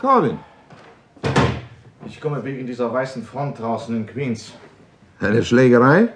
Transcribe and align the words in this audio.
Corbin. 0.00 0.38
Ich 2.06 2.20
komme 2.20 2.44
wegen 2.44 2.66
dieser 2.66 2.92
weißen 2.92 3.22
Front 3.24 3.58
draußen 3.58 3.96
in 3.96 4.06
Queens. 4.06 4.52
Eine 5.20 5.42
Schlägerei? 5.42 6.08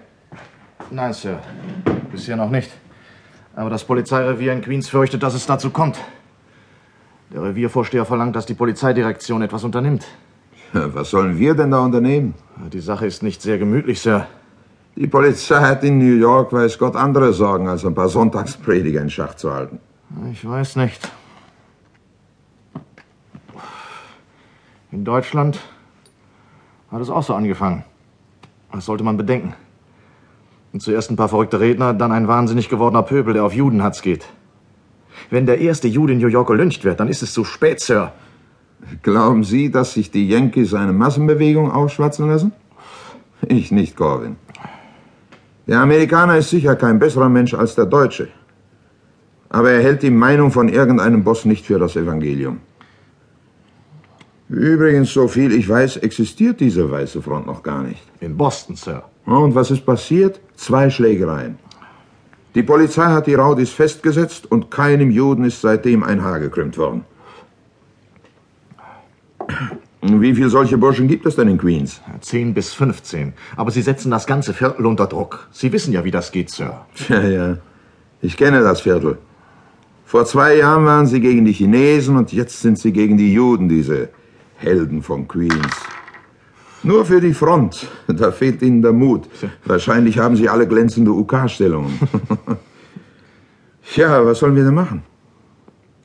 Nein, 0.90 1.12
Sir. 1.12 1.38
Bisher 2.12 2.36
noch 2.36 2.50
nicht. 2.50 2.70
Aber 3.56 3.70
das 3.70 3.84
Polizeirevier 3.84 4.52
in 4.52 4.60
Queens 4.60 4.88
fürchtet, 4.88 5.22
dass 5.22 5.34
es 5.34 5.46
dazu 5.46 5.70
kommt. 5.70 5.98
Der 7.32 7.42
Reviervorsteher 7.42 8.04
verlangt, 8.04 8.36
dass 8.36 8.46
die 8.46 8.54
Polizeidirektion 8.54 9.42
etwas 9.42 9.64
unternimmt. 9.64 10.06
Was 10.72 11.10
sollen 11.10 11.38
wir 11.38 11.54
denn 11.54 11.70
da 11.72 11.80
unternehmen? 11.80 12.34
Die 12.72 12.80
Sache 12.80 13.06
ist 13.06 13.22
nicht 13.22 13.42
sehr 13.42 13.58
gemütlich, 13.58 14.00
Sir. 14.00 14.26
Die 14.96 15.06
Polizei 15.06 15.60
hat 15.60 15.82
in 15.84 15.98
New 15.98 16.16
York, 16.16 16.52
weiß 16.52 16.78
Gott, 16.78 16.94
andere 16.94 17.32
Sorgen, 17.32 17.68
als 17.68 17.84
ein 17.84 17.94
paar 17.94 18.08
Sonntagsprediger 18.08 19.00
in 19.00 19.10
Schach 19.10 19.34
zu 19.34 19.52
halten. 19.52 19.80
Ich 20.32 20.46
weiß 20.46 20.76
nicht. 20.76 21.10
In 24.92 25.04
Deutschland 25.04 25.60
hat 26.90 27.00
es 27.00 27.10
auch 27.10 27.22
so 27.22 27.34
angefangen. 27.34 27.84
Das 28.72 28.84
sollte 28.84 29.04
man 29.04 29.16
bedenken. 29.16 29.54
Und 30.72 30.80
zuerst 30.80 31.10
ein 31.10 31.16
paar 31.16 31.28
verrückte 31.28 31.60
Redner, 31.60 31.94
dann 31.94 32.12
ein 32.12 32.28
wahnsinnig 32.28 32.68
gewordener 32.68 33.02
Pöbel, 33.02 33.34
der 33.34 33.44
auf 33.44 33.52
Judenhatz 33.52 34.02
geht. 34.02 34.26
Wenn 35.28 35.46
der 35.46 35.60
erste 35.60 35.88
Jude 35.88 36.12
in 36.12 36.18
New 36.18 36.28
York 36.28 36.48
gelyncht 36.48 36.84
wird, 36.84 37.00
dann 37.00 37.08
ist 37.08 37.22
es 37.22 37.32
zu 37.32 37.44
spät, 37.44 37.80
Sir. 37.80 38.12
Glauben 39.02 39.44
Sie, 39.44 39.70
dass 39.70 39.92
sich 39.94 40.10
die 40.10 40.28
Yankees 40.28 40.74
eine 40.74 40.92
Massenbewegung 40.92 41.70
aufschwatzen 41.70 42.28
lassen? 42.28 42.52
Ich 43.46 43.70
nicht, 43.70 43.96
Corwin. 43.96 44.36
Der 45.66 45.80
Amerikaner 45.80 46.36
ist 46.36 46.50
sicher 46.50 46.76
kein 46.76 46.98
besserer 46.98 47.28
Mensch 47.28 47.54
als 47.54 47.74
der 47.74 47.86
Deutsche. 47.86 48.28
Aber 49.50 49.70
er 49.70 49.82
hält 49.82 50.02
die 50.02 50.10
Meinung 50.10 50.52
von 50.52 50.68
irgendeinem 50.68 51.24
Boss 51.24 51.44
nicht 51.44 51.66
für 51.66 51.78
das 51.78 51.96
Evangelium. 51.96 52.60
Übrigens, 54.48 55.12
so 55.12 55.28
viel 55.28 55.52
ich 55.52 55.68
weiß, 55.68 55.98
existiert 55.98 56.60
diese 56.60 56.90
Weiße 56.90 57.20
Front 57.20 57.46
noch 57.46 57.62
gar 57.62 57.82
nicht. 57.82 58.02
In 58.20 58.36
Boston, 58.36 58.76
Sir. 58.76 59.04
Und 59.26 59.54
was 59.54 59.70
ist 59.70 59.84
passiert? 59.84 60.40
Zwei 60.56 60.88
Schlägereien. 60.88 61.58
Die 62.54 62.62
Polizei 62.62 63.06
hat 63.06 63.26
die 63.26 63.34
Raudis 63.34 63.70
festgesetzt 63.70 64.50
und 64.50 64.70
keinem 64.70 65.10
Juden 65.10 65.44
ist 65.44 65.60
seitdem 65.60 66.02
ein 66.02 66.22
Haar 66.22 66.40
gekrümmt 66.40 66.78
worden. 66.78 67.04
Wie 70.02 70.34
viele 70.34 70.48
solche 70.48 70.78
Burschen 70.78 71.06
gibt 71.06 71.26
es 71.26 71.36
denn 71.36 71.48
in 71.48 71.58
Queens? 71.58 72.00
Zehn 72.20 72.54
bis 72.54 72.72
15. 72.72 73.34
Aber 73.56 73.70
Sie 73.70 73.82
setzen 73.82 74.10
das 74.10 74.26
ganze 74.26 74.54
Viertel 74.54 74.86
unter 74.86 75.06
Druck. 75.06 75.48
Sie 75.52 75.72
wissen 75.72 75.92
ja, 75.92 76.04
wie 76.04 76.10
das 76.10 76.32
geht, 76.32 76.50
Sir. 76.50 76.86
Ja, 77.08 77.22
ja. 77.22 77.56
Ich 78.20 78.36
kenne 78.36 78.62
das 78.62 78.80
Viertel. 78.80 79.18
Vor 80.10 80.24
zwei 80.24 80.56
Jahren 80.56 80.86
waren 80.86 81.06
sie 81.06 81.20
gegen 81.20 81.44
die 81.44 81.52
Chinesen 81.52 82.16
und 82.16 82.32
jetzt 82.32 82.60
sind 82.62 82.76
sie 82.80 82.92
gegen 82.92 83.16
die 83.16 83.32
Juden, 83.32 83.68
diese 83.68 84.08
Helden 84.56 85.04
von 85.04 85.28
Queens. 85.28 85.76
Nur 86.82 87.04
für 87.04 87.20
die 87.20 87.32
Front. 87.32 87.86
Da 88.08 88.32
fehlt 88.32 88.60
ihnen 88.60 88.82
der 88.82 88.92
Mut. 88.92 89.28
Wahrscheinlich 89.64 90.18
haben 90.18 90.34
sie 90.34 90.48
alle 90.48 90.66
glänzende 90.66 91.12
UK-Stellungen. 91.12 91.92
ja, 93.94 94.26
was 94.26 94.40
sollen 94.40 94.56
wir 94.56 94.64
denn 94.64 94.74
machen? 94.74 95.04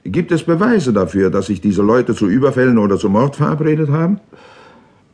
Gibt 0.04 0.32
es 0.32 0.44
Beweise 0.44 0.94
dafür, 0.94 1.32
dass 1.32 1.48
sich 1.48 1.60
diese 1.60 1.82
Leute 1.82 2.14
zu 2.14 2.28
Überfällen 2.28 2.78
oder 2.78 3.00
zu 3.00 3.10
Mord 3.10 3.38
verabredet 3.38 3.90
haben? 3.90 4.20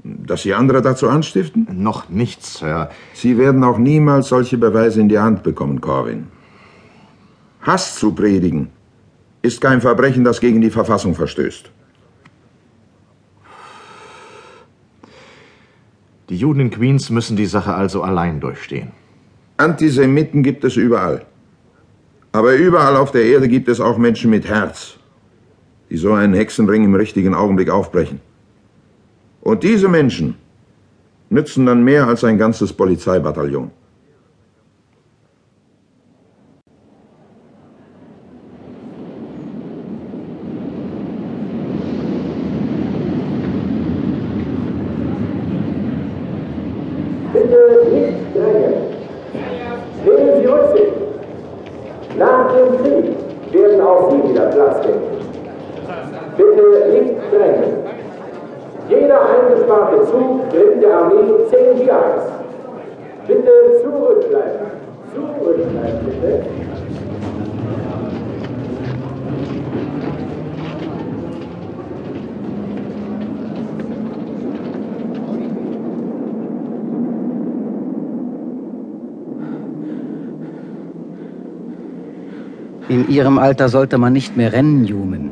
Dass 0.03 0.41
sie 0.41 0.53
andere 0.53 0.81
dazu 0.81 1.07
anstiften? 1.07 1.65
Noch 1.71 2.09
nichts, 2.09 2.55
Sir. 2.55 2.89
Sie 3.13 3.37
werden 3.37 3.63
auch 3.63 3.77
niemals 3.77 4.27
solche 4.27 4.57
Beweise 4.57 4.99
in 4.99 5.07
die 5.07 5.19
Hand 5.19 5.43
bekommen, 5.43 5.79
Corwin. 5.79 6.27
Hass 7.61 7.95
zu 7.95 8.11
predigen 8.11 8.67
ist 9.41 9.61
kein 9.61 9.81
Verbrechen, 9.81 10.23
das 10.23 10.39
gegen 10.39 10.61
die 10.61 10.69
Verfassung 10.69 11.15
verstößt. 11.15 11.69
Die 16.29 16.37
Juden 16.37 16.61
in 16.61 16.71
Queens 16.71 17.09
müssen 17.09 17.35
die 17.35 17.45
Sache 17.45 17.73
also 17.73 18.03
allein 18.03 18.39
durchstehen. 18.39 18.91
Antisemiten 19.57 20.43
gibt 20.43 20.63
es 20.63 20.75
überall. 20.75 21.25
Aber 22.31 22.55
überall 22.55 22.95
auf 22.95 23.11
der 23.11 23.25
Erde 23.25 23.49
gibt 23.49 23.67
es 23.67 23.81
auch 23.81 23.97
Menschen 23.97 24.29
mit 24.29 24.47
Herz, 24.47 24.97
die 25.89 25.97
so 25.97 26.13
einen 26.13 26.33
Hexenring 26.33 26.85
im 26.85 26.95
richtigen 26.95 27.35
Augenblick 27.35 27.69
aufbrechen. 27.69 28.21
Und 29.41 29.63
diese 29.63 29.89
Menschen 29.89 30.35
nützen 31.29 31.65
dann 31.65 31.83
mehr 31.83 32.07
als 32.07 32.23
ein 32.23 32.37
ganzes 32.37 32.71
Polizeibataillon. 32.71 33.71
Bitte 47.33 47.87
nicht 47.91 48.35
drängen. 48.35 48.73
Nehmen 50.05 50.41
Sie 50.41 50.45
Rücksicht. 50.47 50.91
Nach 52.21 52.53
dem 52.53 52.77
Krieg 52.83 53.15
werden 53.51 53.81
auch 53.81 54.11
Sie 54.11 54.29
wieder 54.29 54.45
Platz 54.45 54.85
finden. 54.85 55.25
Bitte 56.37 56.91
nicht 56.93 57.15
drängen. 57.31 57.73
Jeder 58.89 59.21
eingesparte 59.25 60.05
Zug 60.05 60.47
bringt 60.49 60.83
der 60.83 60.97
Armee 60.97 61.47
10 61.49 61.87
Jahres. 61.87 62.25
Bitte 63.25 63.51
zurückbleiben. 63.81 64.67
Zurückbleiben, 65.15 65.99
bitte. 66.05 66.45
In 82.91 83.07
Ihrem 83.07 83.39
Alter 83.39 83.69
sollte 83.69 83.97
man 83.97 84.11
nicht 84.11 84.35
mehr 84.35 84.51
rennen, 84.51 84.81
Newman. 84.81 85.29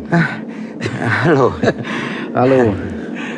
Hallo. 1.25 1.51
Hallo. 2.33 2.73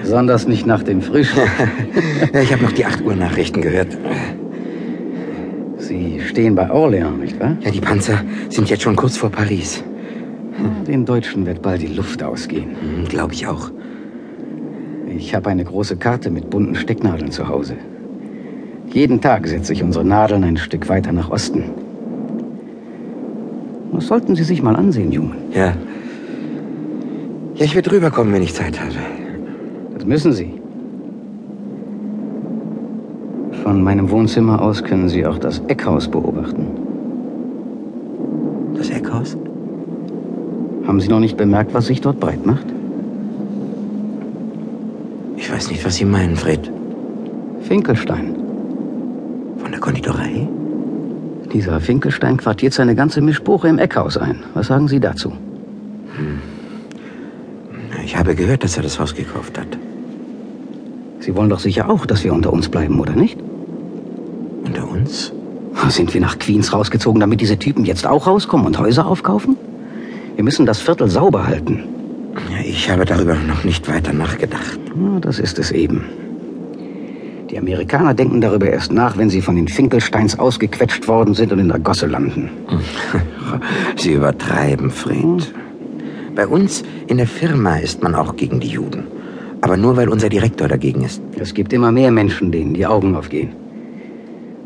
Besonders 0.04 0.48
nicht 0.48 0.68
nach 0.68 0.84
dem 0.84 1.02
Frühstück. 1.02 1.50
ich 2.40 2.54
habe 2.54 2.62
noch 2.62 2.72
die 2.72 2.86
8 2.86 3.02
Uhr 3.02 3.16
Nachrichten 3.16 3.64
gehört. 3.64 3.98
Sie 5.80 6.22
stehen 6.24 6.54
bei 6.54 6.70
Orléans, 6.70 7.18
nicht 7.18 7.40
wahr? 7.40 7.58
Ja, 7.62 7.72
die 7.72 7.82
Panzer 7.82 8.24
sind 8.50 8.70
jetzt 8.70 8.84
schon 8.84 8.96
kurz 8.96 9.18
vor 9.18 9.32
Paris. 9.32 9.84
Den 10.88 11.04
Deutschen 11.04 11.48
wird 11.48 11.64
bald 11.64 11.82
die 11.82 11.88
Luft 11.88 12.22
ausgehen. 12.22 12.76
Hm, 12.80 13.06
Glaube 13.06 13.34
ich 13.34 13.48
auch. 13.48 13.72
Ich 15.08 15.34
habe 15.34 15.50
eine 15.50 15.64
große 15.66 15.98
Karte 15.98 16.30
mit 16.30 16.52
bunten 16.52 16.76
Stecknadeln 16.76 17.32
zu 17.32 17.48
Hause. 17.48 17.76
Jeden 18.94 19.20
Tag 19.20 19.48
setze 19.48 19.74
ich 19.74 19.82
unsere 19.82 20.06
Nadeln 20.06 20.44
ein 20.44 20.58
Stück 20.58 20.90
weiter 20.90 21.12
nach 21.12 21.32
Osten. 21.32 21.81
Das 23.94 24.08
sollten 24.08 24.36
Sie 24.36 24.44
sich 24.44 24.62
mal 24.62 24.76
ansehen, 24.76 25.10
Newman. 25.10 25.38
Ja. 25.54 25.74
Ja, 27.56 27.66
ich 27.66 27.76
werde 27.76 27.92
rüberkommen, 27.92 28.34
wenn 28.34 28.42
ich 28.42 28.54
Zeit 28.54 28.80
habe. 28.80 28.94
Das 29.94 30.06
müssen 30.06 30.32
Sie. 30.32 30.54
Von 33.64 33.84
meinem 33.84 34.10
Wohnzimmer 34.10 34.62
aus 34.62 34.84
können 34.84 35.10
Sie 35.10 35.26
auch 35.26 35.38
das 35.38 35.62
Eckhaus 35.68 36.08
beobachten. 36.08 36.68
Das 38.76 38.90
Eckhaus? 38.90 39.38
Haben 40.88 41.00
Sie 41.00 41.08
noch 41.08 41.20
nicht 41.20 41.38
bemerkt, 41.38 41.74
was 41.74 41.86
sich 41.86 42.02
dort 42.02 42.20
breit 42.20 42.46
macht? 42.46 42.66
Ich 45.38 45.52
weiß 45.52 45.70
nicht, 45.70 45.86
was 45.86 45.96
Sie 45.96 46.06
meinen, 46.06 46.36
Fred. 46.36 46.72
Finkelstein. 47.62 48.36
Von 49.58 49.72
der 49.72 49.80
Konditorei? 49.80 50.48
Dieser 51.54 51.82
Finkelstein 51.82 52.38
quartiert 52.38 52.74
seine 52.74 52.96
ganze 52.96 53.22
Mischbuche 53.22 53.68
im 53.68 53.78
Eckhaus 53.78 54.18
ein. 54.18 54.44
Was 54.54 54.68
sagen 54.68 54.88
Sie 54.88 55.00
dazu? 55.00 55.34
Ich 58.04 58.18
habe 58.18 58.36
gehört, 58.36 58.64
dass 58.64 58.78
er 58.78 58.84
das 58.84 59.00
Haus 59.00 59.14
gekauft 59.16 59.60
hat. 59.60 59.68
Sie 61.20 61.36
wollen 61.36 61.50
doch 61.50 61.60
sicher 61.60 61.90
auch, 61.90 62.06
dass 62.06 62.24
wir 62.24 62.34
unter 62.34 62.52
uns 62.52 62.70
bleiben, 62.70 63.00
oder 63.00 63.14
nicht? 63.14 63.40
Unter 64.66 64.90
uns? 64.90 65.34
Sind 65.90 66.14
wir 66.14 66.22
nach 66.22 66.40
Queens 66.40 66.74
rausgezogen, 66.74 67.20
damit 67.20 67.42
diese 67.42 67.58
Typen 67.58 67.86
jetzt 67.86 68.08
auch 68.08 68.28
rauskommen 68.28 68.66
und 68.66 68.80
Häuser 68.80 69.06
aufkaufen? 69.06 69.58
Wir 70.36 70.44
müssen 70.44 70.66
das 70.66 70.80
Viertel 70.80 71.10
sauber 71.10 71.48
halten. 71.48 71.84
Ja, 72.50 72.64
ich 72.64 72.90
habe 72.90 73.06
darüber 73.06 73.36
noch 73.36 73.64
nicht 73.64 73.90
weiter 73.90 74.14
nachgedacht. 74.14 74.80
Ja, 74.96 75.20
das 75.20 75.40
ist 75.40 75.60
es 75.60 75.72
eben. 75.72 76.06
Die 77.52 77.58
Amerikaner 77.58 78.14
denken 78.14 78.40
darüber 78.40 78.68
erst 78.68 78.94
nach, 78.94 79.18
wenn 79.18 79.30
sie 79.30 79.42
von 79.42 79.58
den 79.58 79.68
Finkelsteins 79.68 80.40
ausgequetscht 80.40 81.10
worden 81.10 81.34
sind 81.34 81.52
und 81.52 81.60
in 81.60 81.68
der 81.68 81.80
Gosse 81.80 82.08
landen. 82.08 82.50
Sie 83.98 84.14
übertreiben, 84.14 84.90
Fred. 84.90 85.54
Bei 86.34 86.48
uns 86.48 86.84
in 87.08 87.18
der 87.18 87.28
Firma 87.28 87.76
ist 87.76 88.02
man 88.02 88.16
auch 88.16 88.38
gegen 88.38 88.62
die 88.62 88.70
Juden. 88.70 89.04
Aber 89.60 89.76
nur, 89.76 89.98
weil 89.98 90.08
unser 90.08 90.30
Direktor 90.30 90.70
dagegen 90.70 91.04
ist. 91.04 91.22
Es 91.38 91.54
gibt 91.54 91.74
immer 91.74 91.92
mehr 91.92 92.10
Menschen, 92.10 92.54
denen 92.54 92.74
die 92.74 92.86
Augen 92.86 93.16
aufgehen. 93.16 93.50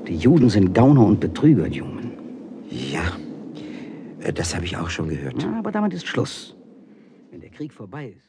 Die 0.08 0.16
Juden 0.16 0.50
sind 0.50 0.76
Gauner 0.76 1.08
und 1.08 1.20
Betrüger, 1.20 1.68
Newman. 1.68 2.12
Ja. 2.70 3.02
Äh, 4.20 4.32
Das 4.32 4.56
habe 4.56 4.66
ich 4.66 4.78
auch 4.78 4.92
schon 4.92 5.10
gehört. 5.10 5.42
Ja, 5.42 5.58
aber 5.58 5.72
damit 5.72 5.94
ist 5.96 6.06
Schluss. 6.08 6.56
Wenn 7.32 7.42
der 7.42 7.50
Krieg 7.50 7.74
vorbei 7.74 8.14
ist. 8.16 8.22